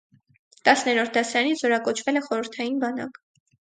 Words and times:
Տասներորդ 0.69 1.13
դասարանից 1.19 1.63
զորակոչվել 1.65 2.21
է 2.23 2.25
խորհրդային 2.31 2.81
բանակ։ 2.85 3.21